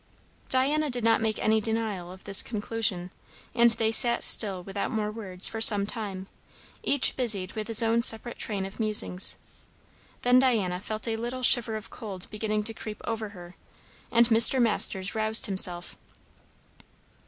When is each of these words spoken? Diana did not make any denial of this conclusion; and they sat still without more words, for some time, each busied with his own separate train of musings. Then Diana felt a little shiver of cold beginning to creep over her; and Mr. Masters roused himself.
Diana 0.49 0.89
did 0.89 1.03
not 1.03 1.21
make 1.21 1.37
any 1.37 1.61
denial 1.61 2.11
of 2.11 2.23
this 2.23 2.41
conclusion; 2.41 3.11
and 3.53 3.69
they 3.69 3.91
sat 3.91 4.23
still 4.23 4.63
without 4.63 4.89
more 4.89 5.11
words, 5.11 5.47
for 5.47 5.61
some 5.61 5.85
time, 5.85 6.25
each 6.81 7.15
busied 7.15 7.53
with 7.53 7.67
his 7.67 7.83
own 7.83 8.01
separate 8.01 8.39
train 8.39 8.65
of 8.65 8.79
musings. 8.79 9.37
Then 10.23 10.39
Diana 10.39 10.79
felt 10.79 11.07
a 11.07 11.17
little 11.17 11.43
shiver 11.43 11.75
of 11.75 11.91
cold 11.91 12.25
beginning 12.31 12.63
to 12.63 12.73
creep 12.73 13.03
over 13.05 13.29
her; 13.29 13.55
and 14.11 14.25
Mr. 14.29 14.59
Masters 14.59 15.13
roused 15.13 15.45
himself. 15.45 15.95